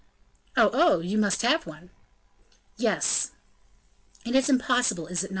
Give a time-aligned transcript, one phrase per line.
[0.57, 0.71] "Oh!
[0.73, 1.01] oh!
[1.01, 1.91] you must have one!"
[2.75, 3.33] "Yes."
[4.25, 5.29] "It is impossible, is it not, M.